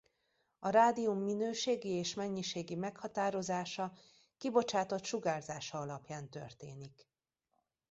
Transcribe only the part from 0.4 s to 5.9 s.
A rádium minőségi és mennyiségi meghatározása kibocsátott sugárzása